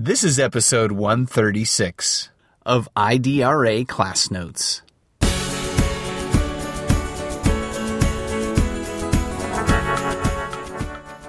This 0.00 0.22
is 0.22 0.38
episode 0.38 0.92
136 0.92 2.30
of 2.64 2.88
IDRA 2.94 3.88
Class 3.88 4.30
Notes. 4.30 4.82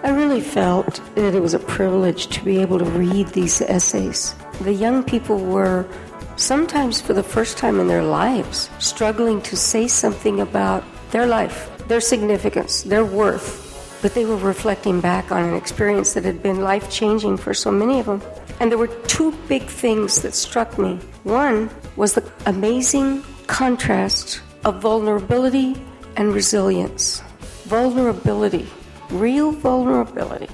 I 0.03 0.11
really 0.11 0.39
felt 0.39 1.01
that 1.15 1.33
it 1.33 1.41
was 1.41 1.55
a 1.55 1.59
privilege 1.59 2.27
to 2.27 2.45
be 2.45 2.59
able 2.59 2.77
to 2.77 2.85
read 2.85 3.29
these 3.29 3.59
essays. 3.61 4.35
The 4.61 4.75
young 4.75 5.03
people 5.03 5.39
were 5.39 5.87
sometimes 6.35 7.01
for 7.01 7.13
the 7.13 7.23
first 7.23 7.57
time 7.57 7.79
in 7.79 7.87
their 7.87 8.03
lives 8.03 8.69
struggling 8.77 9.41
to 9.41 9.57
say 9.57 9.87
something 9.87 10.41
about 10.41 10.83
their 11.09 11.25
life, 11.25 11.75
their 11.87 12.01
significance, 12.01 12.83
their 12.83 13.03
worth. 13.03 13.65
But 14.03 14.13
they 14.13 14.25
were 14.25 14.37
reflecting 14.37 15.01
back 15.01 15.31
on 15.31 15.43
an 15.43 15.55
experience 15.55 16.13
that 16.13 16.23
had 16.23 16.43
been 16.43 16.61
life 16.61 16.91
changing 16.91 17.37
for 17.37 17.55
so 17.55 17.71
many 17.71 17.99
of 17.99 18.05
them. 18.05 18.21
And 18.61 18.69
there 18.69 18.77
were 18.77 18.87
two 19.07 19.31
big 19.47 19.63
things 19.63 20.21
that 20.21 20.33
struck 20.33 20.77
me. 20.77 20.99
One 21.23 21.69
was 21.95 22.13
the 22.13 22.29
amazing 22.45 23.23
contrast 23.47 24.41
of 24.65 24.81
vulnerability 24.81 25.81
and 26.17 26.33
resilience. 26.33 27.21
Vulnerability, 27.63 28.67
real 29.11 29.53
vulnerability. 29.53 30.49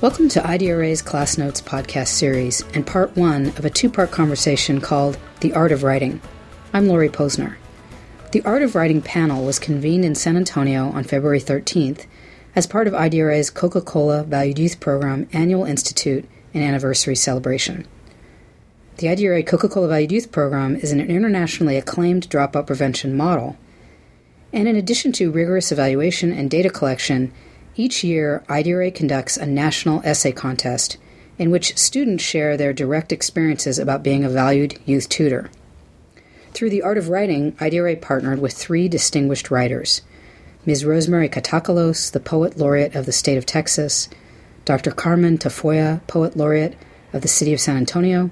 Welcome 0.00 0.28
to 0.30 0.40
IDRA's 0.40 1.02
Class 1.02 1.38
Notes 1.38 1.62
podcast 1.62 2.08
series 2.08 2.64
and 2.74 2.84
part 2.84 3.16
one 3.16 3.48
of 3.50 3.64
a 3.64 3.70
two 3.70 3.88
part 3.88 4.10
conversation 4.10 4.80
called 4.80 5.16
The 5.42 5.54
Art 5.54 5.70
of 5.70 5.84
Writing. 5.84 6.20
I'm 6.72 6.88
Laurie 6.88 7.08
Posner. 7.08 7.54
The 8.30 8.42
Art 8.42 8.60
of 8.60 8.74
Writing 8.74 9.00
panel 9.00 9.42
was 9.46 9.58
convened 9.58 10.04
in 10.04 10.14
San 10.14 10.36
Antonio 10.36 10.90
on 10.90 11.02
February 11.02 11.40
13th 11.40 12.04
as 12.54 12.66
part 12.66 12.86
of 12.86 12.92
IDRA's 12.92 13.48
Coca 13.48 13.80
Cola 13.80 14.22
Valued 14.22 14.58
Youth 14.58 14.80
Program 14.80 15.26
Annual 15.32 15.64
Institute 15.64 16.28
and 16.52 16.62
Anniversary 16.62 17.16
Celebration. 17.16 17.86
The 18.98 19.06
IDRA 19.06 19.46
Coca 19.46 19.70
Cola 19.70 19.88
Valued 19.88 20.12
Youth 20.12 20.30
Program 20.30 20.76
is 20.76 20.92
an 20.92 21.00
internationally 21.00 21.78
acclaimed 21.78 22.28
dropout 22.28 22.66
prevention 22.66 23.16
model. 23.16 23.56
And 24.52 24.68
in 24.68 24.76
addition 24.76 25.12
to 25.12 25.30
rigorous 25.30 25.72
evaluation 25.72 26.30
and 26.30 26.50
data 26.50 26.68
collection, 26.68 27.32
each 27.76 28.04
year 28.04 28.44
IDRA 28.50 28.94
conducts 28.94 29.38
a 29.38 29.46
national 29.46 30.02
essay 30.04 30.32
contest 30.32 30.98
in 31.38 31.50
which 31.50 31.78
students 31.78 32.24
share 32.24 32.58
their 32.58 32.74
direct 32.74 33.10
experiences 33.10 33.78
about 33.78 34.02
being 34.02 34.22
a 34.22 34.28
valued 34.28 34.78
youth 34.84 35.08
tutor. 35.08 35.50
Through 36.52 36.70
the 36.70 36.82
art 36.82 36.98
of 36.98 37.08
writing, 37.08 37.52
IDRA 37.52 38.00
partnered 38.00 38.40
with 38.40 38.52
three 38.52 38.88
distinguished 38.88 39.50
writers 39.50 40.02
Ms. 40.66 40.84
Rosemary 40.84 41.28
Catacalos, 41.28 42.10
the 42.10 42.20
Poet 42.20 42.58
Laureate 42.58 42.94
of 42.94 43.06
the 43.06 43.12
State 43.12 43.38
of 43.38 43.46
Texas, 43.46 44.08
Dr. 44.64 44.90
Carmen 44.90 45.38
Tafolla, 45.38 46.06
Poet 46.06 46.36
Laureate 46.36 46.76
of 47.12 47.22
the 47.22 47.28
City 47.28 47.52
of 47.54 47.60
San 47.60 47.76
Antonio, 47.76 48.30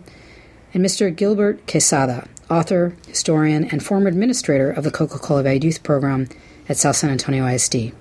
and 0.74 0.84
Mr. 0.84 1.14
Gilbert 1.14 1.66
Quesada, 1.66 2.28
author, 2.50 2.94
historian, 3.08 3.64
and 3.70 3.82
former 3.82 4.08
administrator 4.08 4.70
of 4.70 4.84
the 4.84 4.90
Coca 4.90 5.18
Cola 5.18 5.42
Valued 5.42 5.64
Youth 5.64 5.82
Program 5.82 6.28
at 6.68 6.76
South 6.76 6.96
San 6.96 7.10
Antonio 7.10 7.46
ISD. 7.46 7.92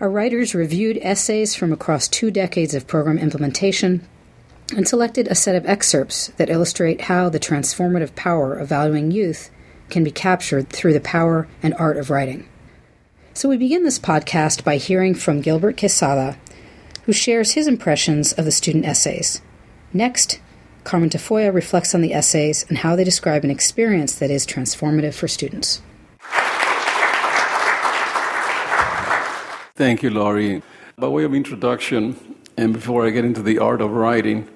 Our 0.00 0.10
writers 0.10 0.54
reviewed 0.54 0.98
essays 1.02 1.54
from 1.54 1.72
across 1.72 2.08
two 2.08 2.30
decades 2.30 2.74
of 2.74 2.86
program 2.86 3.18
implementation 3.18 4.06
and 4.76 4.88
selected 4.88 5.28
a 5.28 5.34
set 5.34 5.54
of 5.54 5.66
excerpts 5.66 6.28
that 6.36 6.50
illustrate 6.50 7.02
how 7.02 7.28
the 7.28 7.40
transformative 7.40 8.14
power 8.14 8.54
of 8.54 8.68
valuing 8.68 9.10
youth 9.10 9.50
can 9.90 10.02
be 10.02 10.10
captured 10.10 10.68
through 10.70 10.92
the 10.92 11.00
power 11.00 11.48
and 11.62 11.74
art 11.74 11.96
of 11.96 12.10
writing. 12.10 12.48
So 13.34 13.48
we 13.48 13.56
begin 13.56 13.84
this 13.84 13.98
podcast 13.98 14.64
by 14.64 14.76
hearing 14.76 15.14
from 15.14 15.40
Gilbert 15.40 15.78
Quesada, 15.78 16.38
who 17.04 17.12
shares 17.12 17.52
his 17.52 17.66
impressions 17.66 18.32
of 18.32 18.44
the 18.44 18.52
student 18.52 18.84
essays. 18.84 19.42
Next, 19.92 20.40
Carmen 20.84 21.10
Tafolla 21.10 21.52
reflects 21.52 21.94
on 21.94 22.00
the 22.00 22.12
essays 22.12 22.64
and 22.68 22.78
how 22.78 22.96
they 22.96 23.04
describe 23.04 23.44
an 23.44 23.50
experience 23.50 24.14
that 24.16 24.30
is 24.30 24.46
transformative 24.46 25.14
for 25.14 25.28
students. 25.28 25.82
Thank 29.74 30.02
you, 30.02 30.10
Laurie. 30.10 30.62
By 30.96 31.08
way 31.08 31.24
of 31.24 31.34
introduction, 31.34 32.31
and 32.56 32.72
before 32.72 33.06
I 33.06 33.10
get 33.10 33.24
into 33.24 33.42
the 33.42 33.58
art 33.58 33.80
of 33.80 33.92
writing, 33.92 34.48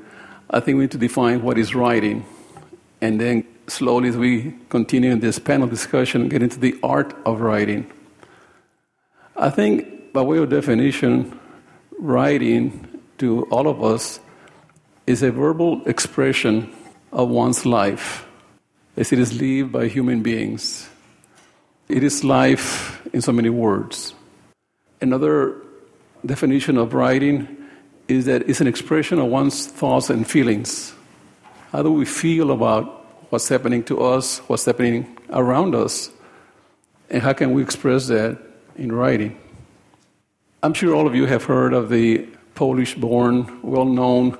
I 0.50 0.60
think 0.60 0.76
we 0.76 0.82
need 0.82 0.90
to 0.92 0.98
define 0.98 1.42
what 1.42 1.58
is 1.58 1.74
writing. 1.74 2.24
And 3.00 3.20
then, 3.20 3.44
slowly, 3.66 4.08
as 4.08 4.16
we 4.16 4.54
continue 4.68 5.10
in 5.10 5.20
this 5.20 5.38
panel 5.38 5.66
discussion, 5.66 6.28
get 6.28 6.42
into 6.42 6.58
the 6.60 6.78
art 6.82 7.14
of 7.24 7.40
writing. 7.40 7.90
I 9.36 9.50
think, 9.50 10.12
by 10.12 10.22
way 10.22 10.38
of 10.38 10.48
definition, 10.50 11.38
writing 11.98 13.00
to 13.18 13.44
all 13.44 13.68
of 13.68 13.82
us 13.82 14.20
is 15.06 15.22
a 15.22 15.30
verbal 15.30 15.86
expression 15.86 16.72
of 17.12 17.28
one's 17.28 17.64
life 17.64 18.26
as 18.96 19.12
it 19.12 19.18
is 19.18 19.40
lived 19.40 19.72
by 19.72 19.88
human 19.88 20.22
beings. 20.22 20.88
It 21.88 22.02
is 22.02 22.24
life 22.24 23.06
in 23.12 23.22
so 23.22 23.32
many 23.32 23.50
words. 23.50 24.14
Another 25.00 25.62
definition 26.24 26.78
of 26.78 26.94
writing 26.94 27.65
is 28.08 28.24
that 28.26 28.48
it's 28.48 28.60
an 28.60 28.66
expression 28.66 29.18
of 29.18 29.26
one's 29.26 29.66
thoughts 29.66 30.10
and 30.10 30.26
feelings. 30.26 30.94
How 31.72 31.82
do 31.82 31.90
we 31.90 32.04
feel 32.04 32.50
about 32.52 32.84
what's 33.30 33.48
happening 33.48 33.82
to 33.84 34.00
us, 34.00 34.38
what's 34.48 34.64
happening 34.64 35.18
around 35.30 35.74
us, 35.74 36.10
and 37.10 37.22
how 37.22 37.32
can 37.32 37.52
we 37.52 37.62
express 37.62 38.06
that 38.08 38.38
in 38.76 38.92
writing? 38.92 39.38
I'm 40.62 40.74
sure 40.74 40.94
all 40.94 41.06
of 41.06 41.14
you 41.14 41.26
have 41.26 41.44
heard 41.44 41.72
of 41.72 41.88
the 41.88 42.26
Polish 42.54 42.94
born, 42.94 43.60
well 43.62 43.84
known 43.84 44.38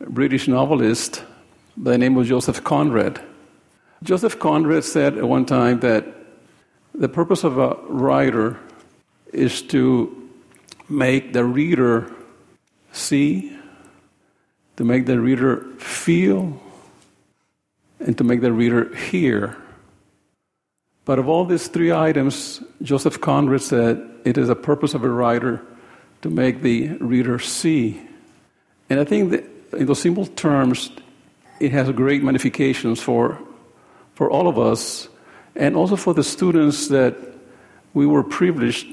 British 0.00 0.48
novelist 0.48 1.24
by 1.76 1.92
the 1.92 1.98
name 1.98 2.16
of 2.16 2.26
Joseph 2.26 2.64
Conrad. 2.64 3.20
Joseph 4.02 4.38
Conrad 4.38 4.84
said 4.84 5.16
at 5.18 5.28
one 5.28 5.46
time 5.46 5.80
that 5.80 6.06
the 6.94 7.08
purpose 7.08 7.44
of 7.44 7.58
a 7.58 7.76
writer 7.88 8.58
is 9.32 9.62
to 9.62 10.30
make 10.88 11.32
the 11.32 11.44
reader 11.44 12.12
see, 12.92 13.56
to 14.76 14.84
make 14.84 15.06
the 15.06 15.20
reader 15.20 15.64
feel, 15.78 16.60
and 17.98 18.16
to 18.18 18.24
make 18.24 18.40
the 18.40 18.52
reader 18.52 18.94
hear. 18.94 19.56
But 21.04 21.18
of 21.18 21.28
all 21.28 21.44
these 21.44 21.68
three 21.68 21.92
items, 21.92 22.62
Joseph 22.80 23.20
Conrad 23.20 23.62
said 23.62 24.08
it 24.24 24.38
is 24.38 24.48
a 24.48 24.54
purpose 24.54 24.94
of 24.94 25.02
a 25.02 25.08
writer 25.08 25.64
to 26.22 26.30
make 26.30 26.62
the 26.62 26.88
reader 26.98 27.38
see. 27.38 28.00
And 28.88 29.00
I 29.00 29.04
think 29.04 29.30
that 29.30 29.44
in 29.72 29.86
those 29.86 30.00
simple 30.00 30.26
terms, 30.26 30.90
it 31.58 31.72
has 31.72 31.90
great 31.90 32.22
magnifications 32.22 32.98
for, 32.98 33.38
for 34.14 34.30
all 34.30 34.48
of 34.48 34.58
us 34.58 35.08
and 35.54 35.76
also 35.76 35.96
for 35.96 36.14
the 36.14 36.22
students 36.22 36.88
that 36.88 37.16
we 37.94 38.06
were 38.06 38.22
privileged, 38.22 38.86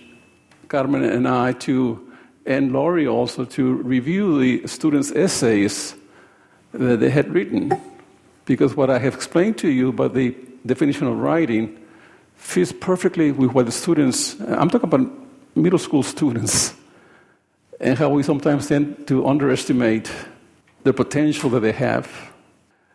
Carmen 0.68 1.04
and 1.04 1.28
I, 1.28 1.54
to 1.54 2.09
and 2.50 2.74
Laurie 2.74 3.08
also 3.08 3.46
to 3.46 3.76
review 3.76 4.40
the 4.40 4.68
students' 4.68 5.12
essays 5.12 5.94
that 6.74 7.00
they 7.00 7.12
had 7.12 7.32
written. 7.32 7.80
Because 8.46 8.76
what 8.76 8.90
I 8.90 8.98
have 8.98 9.14
explained 9.14 9.60
to 9.60 9.70
you 9.70 9.90
about 9.90 10.16
the 10.16 10.36
definition 10.66 11.06
of 11.06 11.20
writing 11.20 11.78
fits 12.36 12.74
perfectly 12.74 13.32
with 13.32 13.52
what 13.52 13.68
the 13.68 13.72
students, 13.72 14.36
I'm 14.42 14.68
talking 14.68 14.92
about 14.92 15.08
middle 15.56 15.78
school 15.78 16.02
students, 16.02 16.74
and 17.80 17.98
how 18.00 18.09
we 18.09 18.24
sometimes 18.24 18.68
tend 18.68 19.08
to 19.08 19.28
underestimate 19.28 20.12
the 20.84 20.92
potential 20.92 21.52
that 21.52 21.59
they 21.59 21.72
have. 21.72 22.09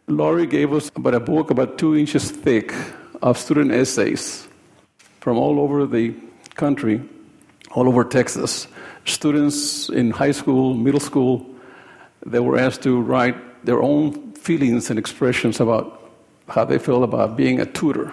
Laurie 0.08 0.46
gave 0.46 0.72
us 0.72 0.90
about 0.96 1.14
a 1.14 1.20
book 1.20 1.50
about 1.50 1.78
two 1.78 1.96
inches 1.96 2.32
thick 2.32 2.74
of 3.22 3.38
student 3.38 3.70
essays 3.70 4.48
from 5.20 5.38
all 5.38 5.60
over 5.60 5.86
the 5.86 6.12
country, 6.56 7.00
all 7.74 7.88
over 7.88 8.04
Texas 8.04 8.66
students 9.04 9.88
in 9.90 10.10
high 10.10 10.30
school, 10.30 10.74
middle 10.74 11.00
school, 11.00 11.44
they 12.24 12.40
were 12.40 12.58
asked 12.58 12.82
to 12.82 13.00
write 13.00 13.36
their 13.64 13.82
own 13.82 14.32
feelings 14.32 14.90
and 14.90 14.98
expressions 14.98 15.60
about 15.60 16.10
how 16.48 16.64
they 16.64 16.78
feel 16.78 17.04
about 17.04 17.36
being 17.36 17.60
a 17.60 17.66
tutor. 17.66 18.12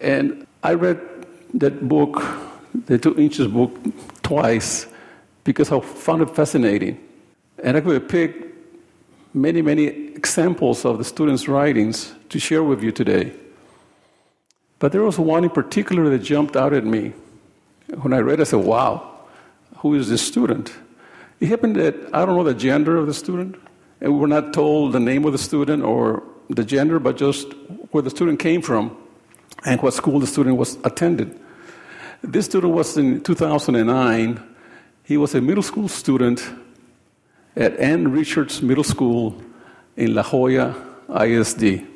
And 0.00 0.46
I 0.62 0.74
read 0.74 1.00
that 1.54 1.88
book, 1.88 2.22
the 2.86 2.98
two 2.98 3.16
inches 3.16 3.48
book, 3.48 3.72
twice 4.22 4.86
because 5.44 5.70
I 5.70 5.80
found 5.80 6.22
it 6.22 6.34
fascinating. 6.34 6.98
And 7.62 7.76
I 7.76 7.80
could 7.80 8.08
pick 8.08 8.52
many, 9.32 9.62
many 9.62 9.86
examples 9.86 10.84
of 10.84 10.98
the 10.98 11.04
students' 11.04 11.48
writings 11.48 12.12
to 12.28 12.38
share 12.38 12.62
with 12.62 12.82
you 12.82 12.92
today. 12.92 13.32
But 14.78 14.92
there 14.92 15.02
was 15.02 15.18
one 15.18 15.44
in 15.44 15.50
particular 15.50 16.10
that 16.10 16.18
jumped 16.18 16.56
out 16.56 16.72
at 16.74 16.84
me. 16.84 17.12
When 17.88 18.12
I 18.12 18.18
read 18.18 18.40
it, 18.40 18.42
I 18.42 18.44
said, 18.44 18.64
wow, 18.64 19.20
who 19.76 19.94
is 19.94 20.08
this 20.08 20.26
student? 20.26 20.72
It 21.38 21.48
happened 21.48 21.76
that 21.76 21.94
I 22.12 22.24
don't 22.24 22.36
know 22.36 22.44
the 22.44 22.54
gender 22.54 22.96
of 22.96 23.06
the 23.06 23.14
student, 23.14 23.56
and 24.00 24.12
we 24.12 24.18
were 24.18 24.26
not 24.26 24.52
told 24.52 24.92
the 24.92 25.00
name 25.00 25.24
of 25.24 25.32
the 25.32 25.38
student 25.38 25.84
or 25.84 26.22
the 26.50 26.64
gender, 26.64 26.98
but 26.98 27.16
just 27.16 27.52
where 27.90 28.02
the 28.02 28.10
student 28.10 28.38
came 28.38 28.62
from 28.62 28.96
and 29.64 29.80
what 29.82 29.94
school 29.94 30.18
the 30.18 30.26
student 30.26 30.56
was 30.56 30.78
attended. 30.84 31.38
This 32.22 32.46
student 32.46 32.72
was 32.72 32.96
in 32.96 33.22
2009. 33.22 34.42
He 35.04 35.16
was 35.16 35.34
a 35.34 35.40
middle 35.40 35.62
school 35.62 35.88
student 35.88 36.42
at 37.54 37.78
Ann 37.78 38.10
Richards 38.10 38.62
Middle 38.62 38.84
School 38.84 39.40
in 39.96 40.14
La 40.14 40.22
Joya 40.22 40.74
ISD. 41.08 41.86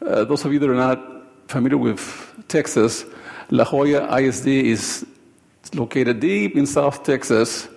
Uh, 0.00 0.24
those 0.24 0.44
of 0.44 0.52
you 0.52 0.58
that 0.58 0.70
are 0.70 0.74
not 0.74 1.00
familiar 1.48 1.78
with 1.78 2.00
Texas, 2.48 3.04
La 3.50 3.64
Joya 3.64 4.08
ISD 4.18 4.46
is 4.46 5.06
located 5.74 6.20
deep 6.20 6.56
in 6.56 6.66
South 6.66 7.02
Texas 7.02 7.68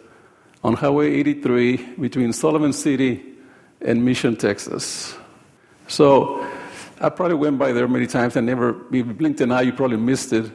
on 0.64 0.74
Highway 0.74 1.14
83 1.14 1.78
between 2.00 2.34
Sullivan 2.34 2.74
City 2.74 3.24
and 3.81 4.04
Mission, 4.04 4.36
Texas. 4.36 5.16
So 5.88 6.46
I 7.00 7.10
probably 7.10 7.36
went 7.36 7.60
by 7.60 7.74
there 7.74 7.88
many 7.88 8.08
times 8.08 8.36
and 8.36 8.46
never, 8.46 8.75
you 8.92 9.04
blinked 9.04 9.42
an 9.42 9.52
eye, 9.52 9.62
you 9.62 9.74
probably 9.74 9.98
missed 9.98 10.34
it. 10.34 10.52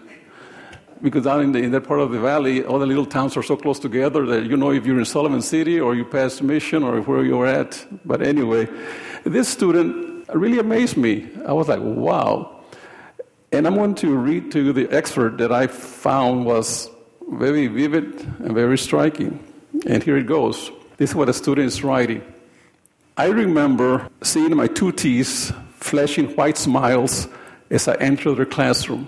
Because 1.02 1.24
down 1.24 1.42
in, 1.42 1.52
the, 1.52 1.58
in 1.58 1.72
that 1.72 1.82
part 1.82 2.00
of 2.00 2.12
the 2.12 2.20
valley, 2.20 2.64
all 2.64 2.78
the 2.78 2.86
little 2.86 3.06
towns 3.06 3.36
are 3.36 3.42
so 3.42 3.56
close 3.56 3.80
together 3.80 4.24
that 4.26 4.46
you 4.46 4.56
know 4.56 4.70
if 4.70 4.86
you're 4.86 4.98
in 4.98 5.04
Sullivan 5.04 5.42
City 5.42 5.80
or 5.80 5.96
you 5.96 6.04
pass 6.04 6.40
Mission 6.40 6.84
or 6.84 7.00
where 7.02 7.24
you're 7.24 7.46
at. 7.46 7.84
But 8.04 8.22
anyway, 8.22 8.68
this 9.24 9.48
student 9.48 10.28
really 10.32 10.60
amazed 10.60 10.96
me. 10.96 11.28
I 11.46 11.52
was 11.52 11.68
like, 11.68 11.80
wow. 11.82 12.61
And 13.52 13.66
I'm 13.66 13.74
going 13.74 13.94
to 13.96 14.16
read 14.16 14.50
to 14.52 14.64
you 14.64 14.72
the 14.72 14.88
excerpt 14.90 15.36
that 15.38 15.52
I 15.52 15.66
found 15.66 16.46
was 16.46 16.88
very 17.28 17.66
vivid 17.66 18.20
and 18.40 18.54
very 18.54 18.78
striking. 18.78 19.38
And 19.86 20.02
here 20.02 20.16
it 20.16 20.26
goes. 20.26 20.70
This 20.96 21.10
is 21.10 21.16
what 21.16 21.28
a 21.28 21.34
student 21.34 21.66
is 21.66 21.84
writing. 21.84 22.22
I 23.16 23.26
remember 23.26 24.08
seeing 24.22 24.56
my 24.56 24.68
tutees 24.68 25.54
flashing 25.74 26.28
white 26.34 26.56
smiles 26.56 27.28
as 27.70 27.88
I 27.88 27.94
entered 27.96 28.36
the 28.36 28.46
classroom. 28.46 29.06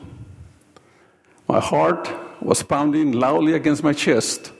My 1.48 1.60
heart 1.60 2.10
was 2.42 2.62
pounding 2.62 3.12
loudly 3.12 3.54
against 3.54 3.82
my 3.82 3.94
chest, 3.94 4.52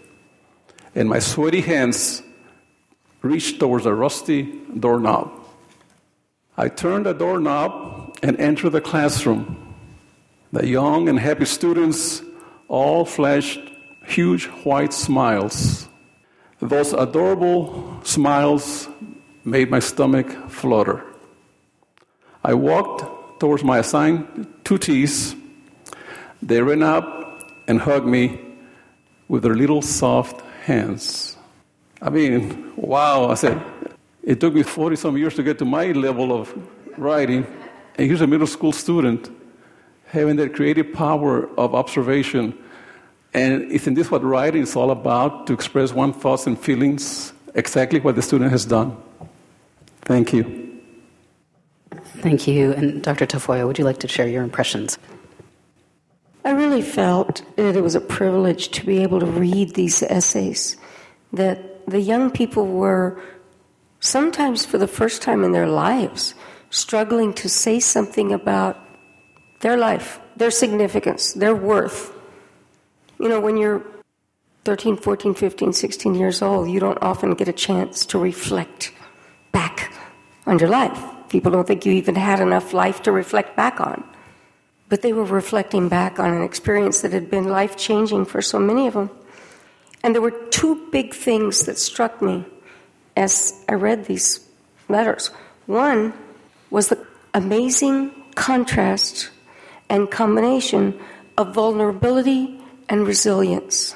and 0.95 1.09
my 1.09 1.19
sweaty 1.19 1.61
hands 1.61 2.23
reached 3.21 3.61
towards 3.61 3.85
a 3.85 3.93
rusty 3.93 4.45
doorknob. 4.79 5.31
I 6.57 6.69
turned 6.69 7.05
the 7.05 7.13
doorknob 7.13 8.17
and 8.23 8.39
entered 8.41 8.71
the 8.71 8.81
classroom. 8.81 9.74
The 10.55 10.69
young 10.69 11.09
and 11.09 11.19
happy 11.19 11.47
students 11.47 12.23
all 12.69 13.05
flashed 13.05 13.59
huge 14.07 14.47
white 14.63 14.93
smiles. 14.93 15.89
Those 16.61 16.93
adorable 16.93 18.01
smiles 18.05 18.89
made 19.45 19.69
my 19.69 19.81
stomach 19.81 20.31
flutter. 20.49 21.03
I 22.45 22.55
walked 22.55 23.41
towards 23.41 23.65
my 23.65 23.79
assigned 23.79 24.29
tutees. 24.63 25.35
They 26.41 26.63
ran 26.63 26.85
up 26.85 27.43
and 27.67 27.81
hugged 27.81 28.07
me 28.07 28.39
with 29.27 29.43
their 29.43 29.57
little 29.57 29.83
soft 29.83 30.41
hands. 30.67 31.37
I 32.01 32.11
mean, 32.11 32.71
wow, 32.77 33.29
I 33.29 33.35
said, 33.35 33.61
it 34.23 34.39
took 34.39 34.55
me 34.55 34.63
40 34.63 34.95
some 34.95 35.19
years 35.19 35.35
to 35.35 35.43
get 35.43 35.59
to 35.59 35.65
my 35.65 35.91
level 35.91 36.33
of 36.33 36.55
writing. 36.97 37.45
And 37.97 38.07
here's 38.07 38.21
a 38.21 38.29
middle 38.29 38.47
school 38.47 38.71
student 38.71 39.31
having 40.15 40.37
that 40.37 40.55
creative 40.55 40.93
power 40.93 41.49
of 41.59 41.75
observation. 41.75 42.57
And 43.35 43.71
isn't 43.71 43.95
this 43.95 44.11
what 44.11 44.23
writing 44.23 44.63
is 44.63 44.77
all 44.77 44.91
about? 44.91 45.47
To 45.49 45.53
express 45.53 45.93
one's 45.93 46.17
thoughts 46.17 46.47
and 46.47 46.59
feelings, 46.59 47.33
exactly 47.55 48.01
what 48.01 48.15
the 48.15 48.23
student 48.23 48.51
has 48.53 48.65
done. 48.65 48.97
Thank 50.03 50.33
you. 50.33 50.45
Thank 52.23 52.47
you. 52.47 52.73
And 52.73 53.03
Dr. 53.03 53.27
Tafolla, 53.27 53.67
would 53.67 53.79
you 53.79 53.85
like 53.85 53.99
to 53.99 54.09
share 54.09 54.29
your 54.29 54.43
impressions? 54.43 54.99
I 56.45 56.51
really 56.51 56.83
felt 56.83 57.43
that 57.57 57.75
it 57.75 57.83
was 57.83 57.95
a 57.95 58.01
privilege 58.01 58.69
to 58.71 58.87
be 58.87 59.03
able 59.03 59.19
to 59.19 59.27
read 59.27 59.75
these 59.75 60.03
essays, 60.03 60.77
that 61.33 61.87
the 61.87 62.01
young 62.01 62.31
people 62.31 62.67
were 62.67 63.19
sometimes 64.01 64.65
for 64.65 64.79
the 64.79 64.87
first 64.87 65.23
time 65.23 65.43
in 65.43 65.53
their 65.53 65.67
lives 65.67 66.35
struggling 66.71 67.33
to 67.33 67.49
say 67.49 67.81
something 67.81 68.33
about 68.33 68.84
their 69.65 69.79
life, 69.79 70.21
their 70.37 70.51
significance, 70.51 71.33
their 71.33 71.55
worth. 71.55 72.13
You 73.19 73.31
know, 73.31 73.41
when 73.41 73.57
you're 73.57 73.81
13, 74.67 74.99
14, 74.99 75.33
15, 75.33 75.73
16 75.73 76.15
years 76.15 76.43
old, 76.43 76.69
you 76.69 76.79
don't 76.79 76.99
often 77.01 77.33
get 77.33 77.49
a 77.49 77.53
chance 77.53 78.05
to 78.13 78.19
reflect 78.19 78.93
back 79.53 79.91
on 80.45 80.59
your 80.59 80.69
life. 80.69 81.01
People 81.31 81.51
don't 81.51 81.67
think 81.67 81.87
you 81.87 81.93
even 81.93 82.15
had 82.15 82.41
enough 82.41 82.75
life 82.75 83.01
to 83.05 83.11
reflect 83.11 83.57
back 83.57 83.81
on. 83.81 84.05
But 84.91 85.01
they 85.01 85.15
were 85.15 85.25
reflecting 85.25 85.89
back 85.89 86.19
on 86.19 86.35
an 86.35 86.43
experience 86.43 87.01
that 87.01 87.13
had 87.15 87.31
been 87.31 87.49
life 87.49 87.75
changing 87.75 88.27
for 88.27 88.43
so 88.43 88.59
many 88.59 88.87
of 88.87 88.93
them. 88.93 89.09
And 90.03 90.15
there 90.15 90.21
were 90.21 90.37
two 90.51 90.91
big 90.93 91.15
things 91.15 91.65
that 91.65 91.79
struck 91.79 92.21
me 92.21 92.45
as 93.17 93.65
I 93.67 93.81
read 93.81 94.05
these 94.05 94.47
letters. 94.91 95.31
One 95.65 96.13
was 96.69 96.89
the 96.89 97.01
amazing 97.33 98.13
contrast 98.35 99.31
and 99.89 100.11
combination 100.11 100.99
of 101.37 101.55
vulnerability 101.55 102.61
and 102.89 103.07
resilience. 103.07 103.95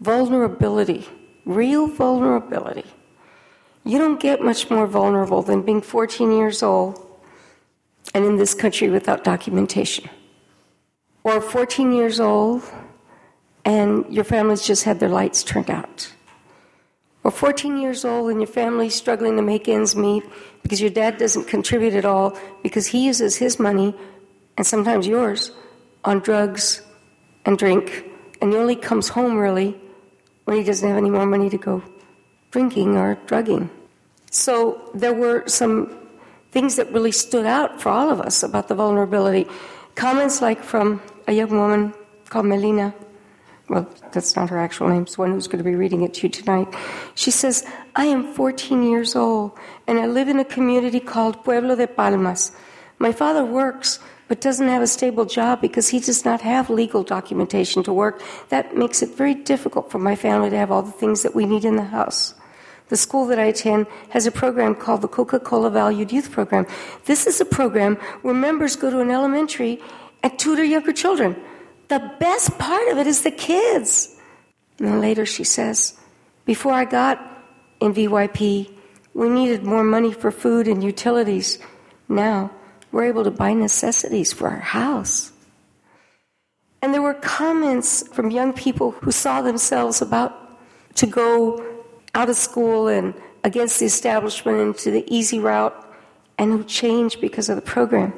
Vulnerability, 0.00 1.06
real 1.44 1.86
vulnerability. 1.86 2.86
You 3.84 3.98
don't 3.98 4.20
get 4.20 4.40
much 4.40 4.70
more 4.70 4.86
vulnerable 4.86 5.42
than 5.42 5.62
being 5.62 5.80
14 5.80 6.32
years 6.32 6.62
old 6.62 6.98
and 8.14 8.24
in 8.24 8.36
this 8.36 8.54
country 8.54 8.88
without 8.90 9.24
documentation. 9.24 10.08
Or 11.24 11.40
14 11.40 11.92
years 11.92 12.20
old 12.20 12.62
and 13.64 14.12
your 14.12 14.24
family's 14.24 14.62
just 14.62 14.84
had 14.84 15.00
their 15.00 15.08
lights 15.08 15.44
turned 15.44 15.70
out. 15.70 16.12
Or 17.24 17.30
14 17.30 17.76
years 17.76 18.04
old 18.04 18.30
and 18.30 18.40
your 18.40 18.48
family's 18.48 18.94
struggling 18.94 19.36
to 19.36 19.42
make 19.42 19.68
ends 19.68 19.94
meet 19.94 20.24
because 20.62 20.80
your 20.80 20.90
dad 20.90 21.18
doesn't 21.18 21.44
contribute 21.44 21.94
at 21.94 22.04
all 22.04 22.36
because 22.62 22.86
he 22.86 23.04
uses 23.04 23.36
his 23.36 23.58
money 23.60 23.94
and 24.56 24.66
sometimes 24.66 25.06
yours 25.06 25.52
on 26.04 26.20
drugs 26.20 26.82
and 27.44 27.58
drink, 27.58 28.04
and 28.40 28.52
he 28.52 28.58
only 28.58 28.76
comes 28.76 29.08
home 29.08 29.36
really 29.36 29.80
when 30.44 30.56
he 30.56 30.64
doesn't 30.64 30.88
have 30.88 30.98
any 30.98 31.10
more 31.10 31.26
money 31.26 31.48
to 31.50 31.58
go 31.58 31.82
drinking 32.50 32.96
or 32.96 33.16
drugging. 33.26 33.70
So 34.30 34.90
there 34.94 35.14
were 35.14 35.46
some 35.46 35.98
things 36.52 36.76
that 36.76 36.92
really 36.92 37.12
stood 37.12 37.46
out 37.46 37.80
for 37.80 37.88
all 37.88 38.10
of 38.10 38.20
us 38.20 38.42
about 38.42 38.68
the 38.68 38.74
vulnerability. 38.74 39.46
Comments 39.94 40.40
like 40.40 40.62
from 40.62 41.02
a 41.26 41.32
young 41.32 41.50
woman 41.50 41.94
called 42.28 42.46
Melina. 42.46 42.94
Well, 43.68 43.88
that's 44.12 44.36
not 44.36 44.50
her 44.50 44.58
actual 44.58 44.88
name, 44.88 45.02
it's 45.02 45.16
one 45.16 45.32
who's 45.32 45.46
going 45.46 45.58
to 45.58 45.64
be 45.64 45.76
reading 45.76 46.02
it 46.02 46.14
to 46.14 46.26
you 46.26 46.28
tonight. 46.28 46.74
She 47.14 47.30
says, 47.30 47.64
I 47.96 48.06
am 48.06 48.34
14 48.34 48.82
years 48.82 49.16
old 49.16 49.52
and 49.86 49.98
I 49.98 50.06
live 50.06 50.28
in 50.28 50.38
a 50.38 50.44
community 50.44 51.00
called 51.00 51.42
Pueblo 51.42 51.74
de 51.76 51.86
Palmas. 51.86 52.52
My 52.98 53.12
father 53.12 53.44
works 53.44 53.98
but 54.32 54.40
doesn't 54.40 54.68
have 54.68 54.80
a 54.80 54.86
stable 54.86 55.26
job 55.26 55.60
because 55.60 55.90
he 55.90 56.00
does 56.00 56.24
not 56.24 56.40
have 56.40 56.70
legal 56.70 57.02
documentation 57.02 57.82
to 57.82 57.92
work. 57.92 58.22
That 58.48 58.74
makes 58.74 59.02
it 59.02 59.14
very 59.14 59.34
difficult 59.34 59.90
for 59.90 59.98
my 59.98 60.16
family 60.16 60.48
to 60.48 60.56
have 60.56 60.70
all 60.70 60.80
the 60.80 60.90
things 60.90 61.22
that 61.22 61.34
we 61.34 61.44
need 61.44 61.66
in 61.66 61.76
the 61.76 61.84
house. 61.84 62.32
The 62.88 62.96
school 62.96 63.26
that 63.26 63.38
I 63.38 63.44
attend 63.52 63.88
has 64.08 64.26
a 64.26 64.30
program 64.30 64.74
called 64.74 65.02
the 65.02 65.06
Coca 65.06 65.38
Cola 65.38 65.68
Valued 65.68 66.10
Youth 66.10 66.30
Program. 66.30 66.66
This 67.04 67.26
is 67.26 67.42
a 67.42 67.44
program 67.44 67.96
where 68.22 68.32
members 68.32 68.74
go 68.74 68.88
to 68.88 69.00
an 69.00 69.10
elementary 69.10 69.82
and 70.22 70.38
tutor 70.38 70.64
younger 70.64 70.94
children. 70.94 71.36
The 71.88 72.00
best 72.18 72.58
part 72.58 72.88
of 72.88 72.96
it 72.96 73.06
is 73.06 73.24
the 73.24 73.32
kids. 73.32 74.16
And 74.78 74.88
then 74.88 75.00
later 75.02 75.26
she 75.26 75.44
says, 75.44 75.92
Before 76.46 76.72
I 76.72 76.86
got 76.86 77.20
in 77.82 77.92
VYP, 77.92 78.72
we 79.12 79.28
needed 79.28 79.62
more 79.62 79.84
money 79.84 80.14
for 80.14 80.30
food 80.30 80.68
and 80.68 80.82
utilities. 80.82 81.58
Now, 82.08 82.50
we're 82.92 83.04
able 83.04 83.24
to 83.24 83.30
buy 83.30 83.52
necessities 83.54 84.32
for 84.32 84.48
our 84.48 84.60
house. 84.60 85.32
And 86.82 86.92
there 86.92 87.02
were 87.02 87.14
comments 87.14 88.06
from 88.08 88.30
young 88.30 88.52
people 88.52 88.90
who 88.90 89.10
saw 89.10 89.40
themselves 89.40 90.02
about 90.02 90.38
to 90.96 91.06
go 91.06 91.64
out 92.14 92.28
of 92.28 92.36
school 92.36 92.88
and 92.88 93.14
against 93.44 93.80
the 93.80 93.86
establishment 93.86 94.60
into 94.60 94.90
the 94.90 95.04
easy 95.12 95.38
route 95.38 95.74
and 96.38 96.52
who 96.52 96.64
changed 96.64 97.20
because 97.20 97.48
of 97.48 97.56
the 97.56 97.62
program. 97.62 98.12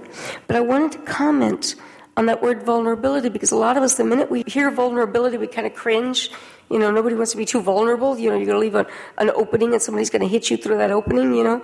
But 0.46 0.56
I 0.56 0.60
wanted 0.60 0.92
to 0.92 0.98
comment 0.98 1.76
on 2.16 2.26
that 2.26 2.42
word 2.42 2.62
vulnerability 2.62 3.28
because 3.28 3.52
a 3.52 3.56
lot 3.56 3.76
of 3.76 3.82
us, 3.82 3.96
the 3.96 4.04
minute 4.04 4.30
we 4.30 4.44
hear 4.46 4.70
vulnerability, 4.70 5.36
we 5.36 5.46
kind 5.46 5.66
of 5.66 5.74
cringe. 5.74 6.30
You 6.70 6.78
know, 6.78 6.90
nobody 6.90 7.14
wants 7.14 7.32
to 7.32 7.36
be 7.36 7.44
too 7.44 7.60
vulnerable. 7.60 8.18
You 8.18 8.30
know, 8.30 8.36
you're 8.36 8.46
going 8.46 8.72
to 8.72 8.78
leave 8.78 8.88
an 9.18 9.30
opening 9.30 9.72
and 9.72 9.82
somebody's 9.82 10.10
going 10.10 10.22
to 10.22 10.28
hit 10.28 10.50
you 10.50 10.56
through 10.56 10.78
that 10.78 10.90
opening, 10.90 11.34
you 11.34 11.44
know. 11.44 11.62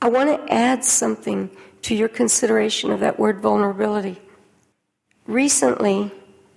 I 0.00 0.08
want 0.08 0.30
to 0.30 0.52
add 0.52 0.84
something 0.84 1.50
to 1.82 1.94
your 1.94 2.08
consideration 2.08 2.90
of 2.90 3.00
that 3.00 3.18
word 3.18 3.40
vulnerability. 3.40 4.20
Recently, 5.26 6.12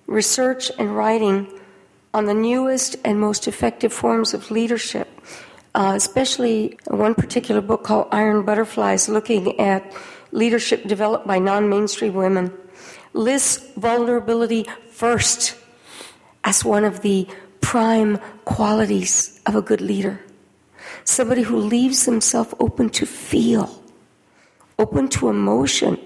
research 0.07 0.71
and 0.77 0.95
writing 0.95 1.47
on 2.13 2.25
the 2.25 2.33
newest 2.33 2.95
and 3.05 3.19
most 3.19 3.47
effective 3.47 3.93
forms 3.93 4.33
of 4.33 4.51
leadership, 4.51 5.07
uh, 5.75 5.93
especially 5.95 6.77
one 6.87 7.13
particular 7.13 7.61
book 7.61 7.83
called 7.83 8.07
Iron 8.11 8.43
Butterflies, 8.43 9.07
looking 9.07 9.59
at 9.59 9.93
leadership 10.31 10.87
developed 10.87 11.27
by 11.27 11.39
non 11.39 11.69
mainstream 11.69 12.13
women, 12.13 12.51
lists 13.13 13.65
vulnerability 13.77 14.65
first 14.89 15.55
as 16.43 16.65
one 16.65 16.83
of 16.83 17.01
the 17.01 17.27
prime 17.61 18.17
qualities 18.45 19.39
of 19.45 19.55
a 19.55 19.61
good 19.61 19.81
leader. 19.81 20.19
Somebody 21.03 21.43
who 21.43 21.57
leaves 21.57 22.05
himself 22.05 22.53
open 22.59 22.89
to 22.91 23.05
feel, 23.05 23.78
open 24.79 25.09
to 25.09 25.29
emotion, 25.29 25.99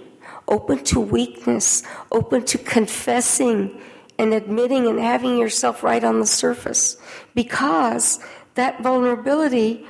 open 0.49 0.83
to 0.83 0.99
weakness, 0.99 1.83
open 2.11 2.43
to 2.43 2.57
confessing 2.57 3.79
and 4.19 4.33
admitting 4.33 4.87
and 4.87 4.99
having 4.99 5.37
yourself 5.37 5.83
right 5.83 6.03
on 6.03 6.19
the 6.19 6.25
surface. 6.25 6.97
Because 7.33 8.19
that 8.55 8.81
vulnerability 8.81 9.85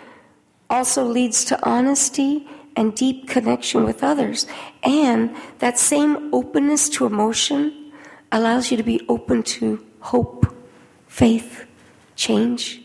also 0.69 1.03
leads 1.03 1.45
to 1.45 1.67
honesty 1.67 2.47
and 2.75 2.95
deep 2.95 3.27
connection 3.27 3.83
with 3.83 4.03
others. 4.03 4.45
And 4.83 5.35
that 5.59 5.79
same 5.79 6.33
openness 6.33 6.89
to 6.89 7.05
emotion 7.05 7.91
allows 8.31 8.71
you 8.71 8.77
to 8.77 8.83
be 8.83 9.05
open 9.07 9.43
to 9.43 9.83
hope, 9.99 10.53
faith, 11.07 11.65
change, 12.15 12.81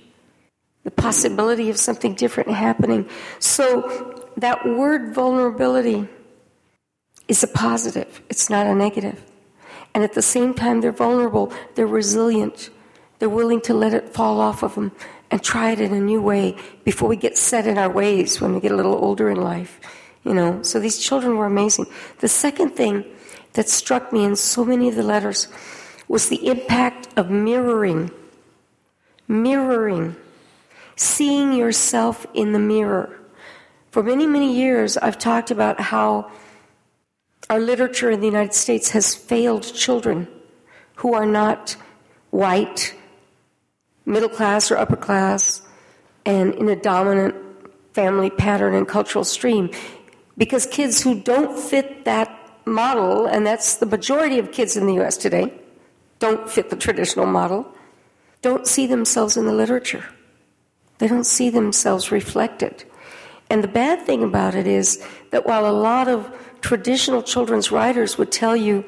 the 0.84 0.90
possibility 0.90 1.70
of 1.70 1.78
something 1.78 2.14
different 2.14 2.50
happening. 2.50 3.08
So 3.38 4.17
that 4.40 4.66
word 4.66 5.14
vulnerability 5.14 6.08
is 7.26 7.42
a 7.42 7.48
positive, 7.48 8.22
it's 8.28 8.48
not 8.48 8.66
a 8.66 8.74
negative. 8.74 9.22
And 9.94 10.04
at 10.04 10.14
the 10.14 10.22
same 10.22 10.54
time, 10.54 10.80
they're 10.80 10.92
vulnerable, 10.92 11.52
they're 11.74 11.86
resilient, 11.86 12.70
they're 13.18 13.28
willing 13.28 13.60
to 13.62 13.74
let 13.74 13.94
it 13.94 14.14
fall 14.14 14.40
off 14.40 14.62
of 14.62 14.74
them 14.74 14.92
and 15.30 15.42
try 15.42 15.72
it 15.72 15.80
in 15.80 15.92
a 15.92 16.00
new 16.00 16.22
way 16.22 16.56
before 16.84 17.08
we 17.08 17.16
get 17.16 17.36
set 17.36 17.66
in 17.66 17.76
our 17.78 17.90
ways 17.90 18.40
when 18.40 18.54
we 18.54 18.60
get 18.60 18.72
a 18.72 18.76
little 18.76 18.94
older 18.94 19.28
in 19.28 19.40
life. 19.40 19.80
You 20.24 20.34
know, 20.34 20.62
so 20.62 20.80
these 20.80 20.98
children 20.98 21.36
were 21.36 21.46
amazing. 21.46 21.86
The 22.20 22.28
second 22.28 22.70
thing 22.70 23.04
that 23.54 23.68
struck 23.68 24.12
me 24.12 24.24
in 24.24 24.36
so 24.36 24.64
many 24.64 24.88
of 24.88 24.94
the 24.94 25.02
letters 25.02 25.48
was 26.06 26.28
the 26.28 26.46
impact 26.46 27.08
of 27.16 27.30
mirroring. 27.30 28.10
Mirroring. 29.26 30.16
Seeing 30.96 31.52
yourself 31.52 32.26
in 32.34 32.52
the 32.52 32.58
mirror. 32.58 33.18
For 33.90 34.02
many, 34.02 34.26
many 34.26 34.54
years, 34.54 34.96
I've 34.98 35.18
talked 35.18 35.50
about 35.50 35.80
how 35.80 36.30
our 37.48 37.58
literature 37.58 38.10
in 38.10 38.20
the 38.20 38.26
United 38.26 38.52
States 38.52 38.90
has 38.90 39.14
failed 39.14 39.62
children 39.62 40.28
who 40.96 41.14
are 41.14 41.24
not 41.24 41.76
white, 42.30 42.94
middle 44.04 44.28
class, 44.28 44.70
or 44.70 44.76
upper 44.76 44.96
class, 44.96 45.62
and 46.26 46.54
in 46.54 46.68
a 46.68 46.76
dominant 46.76 47.34
family 47.94 48.28
pattern 48.28 48.74
and 48.74 48.86
cultural 48.86 49.24
stream. 49.24 49.70
Because 50.36 50.66
kids 50.66 51.00
who 51.02 51.20
don't 51.20 51.58
fit 51.58 52.04
that 52.04 52.28
model, 52.66 53.26
and 53.26 53.46
that's 53.46 53.76
the 53.76 53.86
majority 53.86 54.38
of 54.38 54.52
kids 54.52 54.76
in 54.76 54.86
the 54.86 55.00
US 55.00 55.16
today, 55.16 55.52
don't 56.18 56.50
fit 56.50 56.68
the 56.68 56.76
traditional 56.76 57.26
model, 57.26 57.72
don't 58.42 58.66
see 58.66 58.86
themselves 58.86 59.36
in 59.36 59.46
the 59.46 59.52
literature. 59.52 60.04
They 60.98 61.08
don't 61.08 61.24
see 61.24 61.48
themselves 61.48 62.12
reflected. 62.12 62.84
And 63.50 63.64
the 63.64 63.68
bad 63.68 64.02
thing 64.02 64.22
about 64.22 64.54
it 64.54 64.66
is 64.66 65.04
that 65.30 65.46
while 65.46 65.66
a 65.66 65.72
lot 65.72 66.08
of 66.08 66.30
traditional 66.60 67.22
children's 67.22 67.72
writers 67.72 68.18
would 68.18 68.30
tell 68.30 68.56
you, 68.56 68.84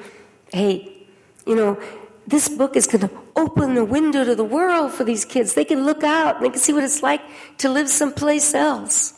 hey, 0.53 1.07
you 1.47 1.57
know, 1.57 1.81
this 2.27 2.49
book 2.49 2.77
is 2.77 2.87
going 2.87 3.09
to 3.09 3.11
open 3.37 3.75
the 3.75 3.85
window 3.85 4.25
to 4.25 4.35
the 4.35 4.45
world 4.45 4.93
for 4.93 5.05
these 5.05 5.25
kids. 5.25 5.55
They 5.55 5.65
can 5.65 5.85
look 5.85 6.05
out 6.05 6.37
and 6.37 6.45
they 6.45 6.51
can 6.51 6.59
see 6.59 6.73
what 6.73 6.85
it's 6.85 7.03
like 7.03 7.23
to 7.59 7.69
live 7.69 7.89
someplace 7.89 8.55
else. 8.55 9.15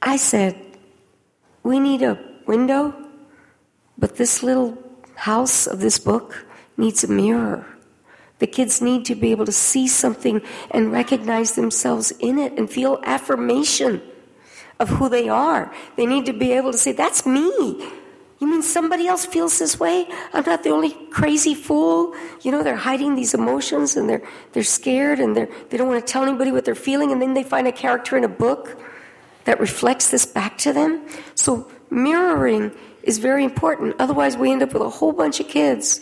I 0.00 0.16
said, 0.16 0.56
we 1.62 1.78
need 1.78 2.02
a 2.02 2.18
window, 2.46 2.94
but 3.98 4.16
this 4.16 4.42
little 4.42 4.78
house 5.16 5.66
of 5.66 5.80
this 5.80 5.98
book 5.98 6.46
needs 6.76 7.04
a 7.04 7.08
mirror. 7.08 7.66
The 8.40 8.46
kids 8.46 8.82
need 8.82 9.04
to 9.04 9.14
be 9.14 9.30
able 9.30 9.46
to 9.46 9.52
see 9.52 9.86
something 9.86 10.42
and 10.70 10.90
recognize 10.90 11.52
themselves 11.52 12.10
in 12.18 12.38
it 12.38 12.58
and 12.58 12.68
feel 12.68 13.00
affirmation 13.04 14.02
of 14.80 14.88
who 14.88 15.08
they 15.08 15.28
are. 15.28 15.72
They 15.96 16.06
need 16.06 16.26
to 16.26 16.32
be 16.32 16.52
able 16.52 16.72
to 16.72 16.78
say, 16.78 16.92
That's 16.92 17.24
me. 17.24 17.88
You 18.40 18.46
mean 18.46 18.62
somebody 18.62 19.06
else 19.06 19.26
feels 19.26 19.58
this 19.58 19.78
way? 19.78 20.08
I'm 20.32 20.44
not 20.46 20.62
the 20.62 20.70
only 20.70 20.92
crazy 21.10 21.54
fool. 21.54 22.14
You 22.40 22.50
know, 22.50 22.62
they're 22.62 22.74
hiding 22.74 23.14
these 23.14 23.34
emotions 23.34 23.96
and 23.96 24.08
they're, 24.08 24.22
they're 24.52 24.62
scared 24.62 25.20
and 25.20 25.36
they're, 25.36 25.50
they 25.68 25.76
don't 25.76 25.88
want 25.88 26.04
to 26.04 26.10
tell 26.10 26.22
anybody 26.22 26.50
what 26.50 26.64
they're 26.64 26.74
feeling, 26.74 27.12
and 27.12 27.20
then 27.20 27.34
they 27.34 27.42
find 27.42 27.68
a 27.68 27.72
character 27.72 28.16
in 28.16 28.24
a 28.24 28.28
book 28.28 28.80
that 29.44 29.60
reflects 29.60 30.10
this 30.10 30.24
back 30.24 30.56
to 30.58 30.72
them. 30.72 31.06
So, 31.34 31.70
mirroring 31.90 32.72
is 33.02 33.18
very 33.18 33.44
important. 33.44 33.96
Otherwise, 33.98 34.38
we 34.38 34.50
end 34.50 34.62
up 34.62 34.72
with 34.72 34.82
a 34.82 34.88
whole 34.88 35.12
bunch 35.12 35.40
of 35.40 35.48
kids, 35.48 36.00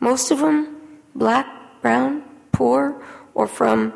most 0.00 0.30
of 0.30 0.38
them 0.38 0.74
black, 1.14 1.46
brown, 1.84 2.24
poor, 2.50 3.04
or 3.34 3.46
from 3.46 3.92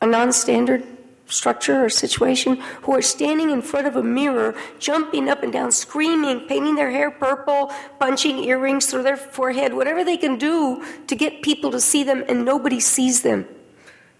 a 0.00 0.06
non 0.06 0.32
standard 0.32 0.82
structure 1.26 1.84
or 1.84 1.90
situation 1.90 2.56
who 2.82 2.96
are 2.96 3.02
standing 3.02 3.50
in 3.50 3.60
front 3.60 3.86
of 3.86 3.96
a 3.96 4.02
mirror, 4.02 4.56
jumping 4.78 5.28
up 5.28 5.42
and 5.42 5.52
down, 5.52 5.70
screaming, 5.70 6.40
painting 6.48 6.76
their 6.76 6.90
hair 6.90 7.10
purple, 7.10 7.70
punching 7.98 8.42
earrings 8.44 8.86
through 8.86 9.02
their 9.02 9.18
forehead, 9.18 9.74
whatever 9.74 10.02
they 10.02 10.16
can 10.16 10.38
do 10.38 10.82
to 11.06 11.14
get 11.14 11.42
people 11.42 11.70
to 11.70 11.80
see 11.80 12.02
them, 12.02 12.24
and 12.30 12.46
nobody 12.46 12.80
sees 12.80 13.20
them. 13.20 13.46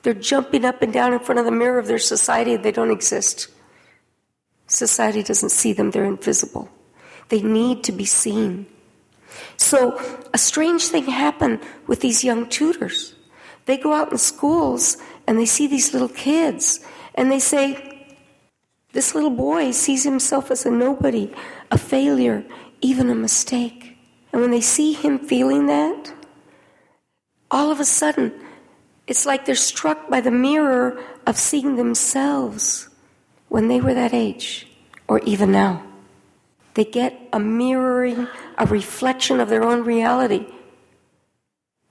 They're 0.03 0.13
jumping 0.13 0.67
up 0.67 0.83
and 0.83 0.93
down 0.93 1.15
in 1.15 1.21
front 1.21 1.39
of 1.39 1.47
the 1.47 1.57
mirror 1.63 1.79
of 1.79 1.87
their 1.87 1.99
society, 1.99 2.57
they 2.57 2.73
don't 2.73 2.91
exist. 2.91 3.49
Society 4.67 5.23
doesn't 5.23 5.49
see 5.49 5.73
them, 5.73 5.93
they're 5.93 6.05
invisible. 6.05 6.69
They 7.31 7.41
need 7.41 7.85
to 7.85 7.93
be 7.93 8.05
seen. 8.05 8.67
So, 9.57 10.01
a 10.33 10.39
strange 10.39 10.87
thing 10.87 11.05
happened 11.05 11.61
with 11.87 12.01
these 12.01 12.25
young 12.25 12.49
tutors. 12.49 13.15
They 13.67 13.77
go 13.77 13.93
out 13.93 14.11
in 14.11 14.19
schools 14.19 14.97
and 15.27 15.39
they 15.39 15.47
see 15.47 15.67
these 15.67 15.93
little 15.93 16.09
kids 16.09 16.81
and 17.15 17.31
they 17.31 17.39
say, 17.39 18.07
This 18.93 19.15
little 19.15 19.31
boy 19.31 19.71
sees 19.71 20.05
himself 20.05 20.51
as 20.51 20.67
a 20.67 20.71
nobody, 20.71 21.33
a 21.71 21.79
failure, 21.79 22.45
even 22.81 23.11
a 23.11 23.15
mistake. 23.15 23.97
And 24.33 24.41
when 24.41 24.51
they 24.51 24.61
see 24.61 24.93
him 24.93 25.19
feeling 25.19 25.67
that, 25.67 26.13
all 27.51 27.71
of 27.71 27.81
a 27.81 27.85
sudden, 27.85 28.33
it's 29.07 29.27
like 29.27 29.45
they're 29.45 29.57
struck 29.57 30.09
by 30.09 30.21
the 30.21 30.31
mirror 30.31 31.03
of 31.27 31.37
seeing 31.37 31.77
themselves 31.77 32.89
when 33.49 33.67
they 33.67 33.81
were 33.81 33.95
that 33.95 34.15
age, 34.15 34.69
or 35.09 35.19
even 35.21 35.51
now. 35.51 35.90
They 36.75 36.85
get 36.85 37.19
a 37.33 37.41
mirroring, 37.41 38.29
a 38.59 38.67
reflection 38.67 39.41
of 39.41 39.49
their 39.49 39.65
own 39.65 39.85
reality. 39.85 40.47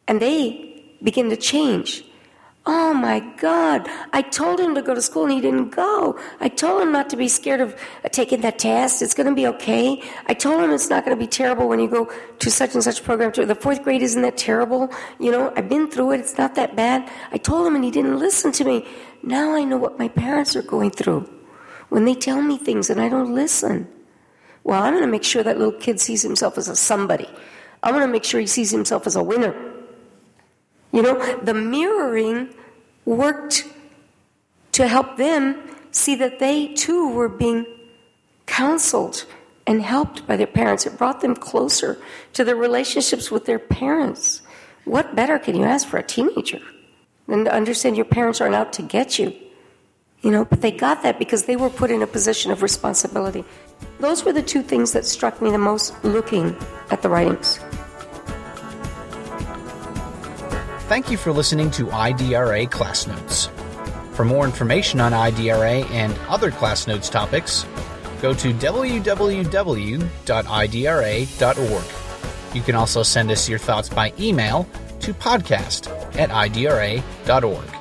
And 0.07 0.21
they 0.21 0.83
begin 1.03 1.29
to 1.29 1.37
change. 1.37 2.03
Oh 2.65 2.93
my 2.93 3.19
God, 3.37 3.87
I 4.13 4.21
told 4.21 4.59
him 4.59 4.75
to 4.75 4.81
go 4.81 4.93
to 4.93 5.01
school 5.01 5.23
and 5.23 5.31
he 5.31 5.41
didn't 5.41 5.69
go. 5.69 6.19
I 6.39 6.49
told 6.49 6.81
him 6.81 6.91
not 6.91 7.09
to 7.09 7.17
be 7.17 7.27
scared 7.27 7.61
of 7.61 7.75
taking 8.11 8.41
that 8.41 8.59
test. 8.59 9.01
It's 9.01 9.13
going 9.13 9.27
to 9.27 9.33
be 9.33 9.47
okay. 9.47 10.03
I 10.27 10.33
told 10.33 10.61
him 10.61 10.71
it's 10.71 10.89
not 10.89 11.05
going 11.05 11.17
to 11.17 11.19
be 11.19 11.27
terrible 11.27 11.67
when 11.67 11.79
you 11.79 11.87
go 11.87 12.11
to 12.37 12.51
such 12.51 12.75
and 12.75 12.83
such 12.83 13.03
program. 13.03 13.31
The 13.31 13.55
fourth 13.55 13.81
grade 13.81 14.03
isn't 14.03 14.21
that 14.21 14.37
terrible. 14.37 14.93
You 15.19 15.31
know, 15.31 15.53
I've 15.55 15.69
been 15.69 15.89
through 15.89 16.11
it. 16.11 16.19
It's 16.19 16.37
not 16.37 16.55
that 16.55 16.75
bad. 16.75 17.09
I 17.31 17.37
told 17.37 17.65
him 17.65 17.75
and 17.75 17.83
he 17.83 17.91
didn't 17.91 18.19
listen 18.19 18.51
to 18.51 18.63
me. 18.63 18.85
Now 19.23 19.55
I 19.55 19.63
know 19.63 19.77
what 19.77 19.97
my 19.97 20.09
parents 20.09 20.55
are 20.55 20.61
going 20.61 20.91
through 20.91 21.27
when 21.87 22.05
they 22.05 22.13
tell 22.13 22.41
me 22.41 22.57
things 22.57 22.89
and 22.89 23.01
I 23.01 23.09
don't 23.09 23.33
listen. 23.33 23.87
Well, 24.69 24.83
I'm 24.83 24.93
going 24.93 25.03
to 25.03 25.09
make 25.09 25.23
sure 25.23 25.41
that 25.41 25.57
little 25.57 25.73
kid 25.73 25.99
sees 25.99 26.21
himself 26.21 26.55
as 26.55 26.67
a 26.67 26.75
somebody. 26.75 27.27
I'm 27.81 27.91
going 27.91 28.05
to 28.05 28.11
make 28.11 28.23
sure 28.23 28.39
he 28.39 28.45
sees 28.45 28.69
himself 28.69 29.07
as 29.07 29.15
a 29.15 29.23
winner. 29.23 29.55
You 30.91 31.01
know, 31.01 31.37
the 31.37 31.55
mirroring 31.55 32.53
worked 33.03 33.65
to 34.73 34.87
help 34.87 35.17
them 35.17 35.57
see 35.89 36.13
that 36.17 36.37
they 36.37 36.67
too 36.75 37.09
were 37.09 37.29
being 37.29 37.65
counseled 38.45 39.25
and 39.65 39.81
helped 39.81 40.27
by 40.27 40.37
their 40.37 40.45
parents. 40.45 40.85
It 40.85 40.99
brought 40.99 41.21
them 41.21 41.35
closer 41.35 41.97
to 42.33 42.43
their 42.43 42.55
relationships 42.55 43.31
with 43.31 43.45
their 43.45 43.57
parents. 43.57 44.43
What 44.85 45.15
better 45.15 45.39
can 45.39 45.55
you 45.55 45.63
ask 45.63 45.87
for 45.87 45.97
a 45.97 46.03
teenager 46.03 46.61
than 47.27 47.43
to 47.45 47.51
understand 47.51 47.95
your 47.95 48.05
parents 48.05 48.39
aren't 48.39 48.53
out 48.53 48.71
to 48.73 48.83
get 48.83 49.17
you? 49.17 49.33
You 50.21 50.29
know, 50.29 50.45
but 50.45 50.61
they 50.61 50.69
got 50.69 51.01
that 51.01 51.17
because 51.17 51.45
they 51.45 51.55
were 51.55 51.71
put 51.71 51.89
in 51.89 52.03
a 52.03 52.07
position 52.07 52.51
of 52.51 52.61
responsibility. 52.61 53.43
Those 53.99 54.23
were 54.23 54.33
the 54.33 54.41
two 54.41 54.61
things 54.61 54.93
that 54.93 55.05
struck 55.05 55.41
me 55.41 55.51
the 55.51 55.57
most 55.57 55.93
looking 56.03 56.55
at 56.89 57.01
the 57.01 57.09
writings. 57.09 57.59
Thank 60.87 61.11
you 61.11 61.17
for 61.17 61.31
listening 61.31 61.69
to 61.71 61.85
IDRA 61.85 62.71
Class 62.71 63.05
Notes. 63.05 63.49
For 64.13 64.25
more 64.25 64.45
information 64.45 64.99
on 64.99 65.11
IDRA 65.11 65.89
and 65.91 66.17
other 66.27 66.51
Class 66.51 66.87
Notes 66.87 67.09
topics, 67.09 67.65
go 68.21 68.33
to 68.33 68.53
www.idra.org. 68.53 69.05
You 72.55 72.61
can 72.61 72.75
also 72.75 73.03
send 73.03 73.31
us 73.31 73.47
your 73.47 73.59
thoughts 73.59 73.87
by 73.89 74.11
email 74.19 74.67
to 75.01 75.13
podcast 75.13 75.87
at 76.17 76.29
idra.org. 76.31 77.78